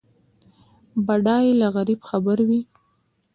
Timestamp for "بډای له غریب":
1.05-1.99